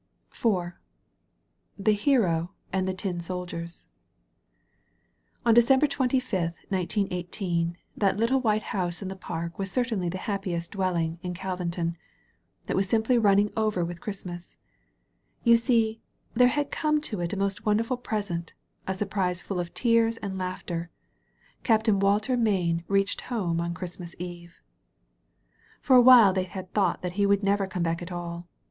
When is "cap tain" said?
21.61-21.99